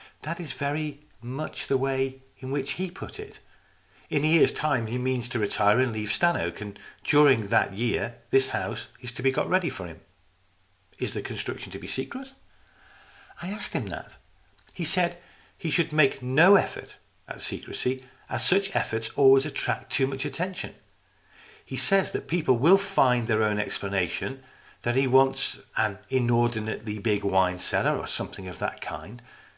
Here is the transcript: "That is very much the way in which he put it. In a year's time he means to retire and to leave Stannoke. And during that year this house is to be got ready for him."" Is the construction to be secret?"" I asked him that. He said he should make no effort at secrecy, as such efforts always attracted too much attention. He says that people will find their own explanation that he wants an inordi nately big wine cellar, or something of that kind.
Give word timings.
"That 0.24 0.38
is 0.38 0.52
very 0.52 1.00
much 1.22 1.66
the 1.66 1.78
way 1.78 2.20
in 2.40 2.50
which 2.50 2.72
he 2.72 2.90
put 2.90 3.18
it. 3.18 3.38
In 4.10 4.22
a 4.22 4.26
year's 4.26 4.52
time 4.52 4.86
he 4.86 4.98
means 4.98 5.30
to 5.30 5.38
retire 5.38 5.78
and 5.80 5.94
to 5.94 5.98
leave 5.98 6.10
Stannoke. 6.10 6.60
And 6.60 6.78
during 7.04 7.46
that 7.46 7.72
year 7.72 8.16
this 8.28 8.50
house 8.50 8.88
is 9.00 9.12
to 9.12 9.22
be 9.22 9.32
got 9.32 9.48
ready 9.48 9.70
for 9.70 9.86
him."" 9.86 10.00
Is 10.98 11.14
the 11.14 11.22
construction 11.22 11.72
to 11.72 11.78
be 11.78 11.86
secret?"" 11.86 12.32
I 13.42 13.48
asked 13.48 13.72
him 13.72 13.86
that. 13.86 14.16
He 14.74 14.84
said 14.84 15.16
he 15.56 15.70
should 15.70 15.90
make 15.90 16.22
no 16.22 16.56
effort 16.56 16.96
at 17.26 17.40
secrecy, 17.40 18.04
as 18.28 18.44
such 18.44 18.76
efforts 18.76 19.08
always 19.16 19.46
attracted 19.46 19.88
too 19.88 20.06
much 20.06 20.26
attention. 20.26 20.74
He 21.64 21.76
says 21.78 22.10
that 22.10 22.28
people 22.28 22.58
will 22.58 22.76
find 22.76 23.26
their 23.26 23.42
own 23.42 23.58
explanation 23.58 24.42
that 24.82 24.96
he 24.96 25.06
wants 25.06 25.60
an 25.78 25.96
inordi 26.10 26.62
nately 26.62 26.98
big 26.98 27.24
wine 27.24 27.58
cellar, 27.58 27.96
or 27.96 28.06
something 28.06 28.46
of 28.48 28.58
that 28.58 28.82
kind. 28.82 29.22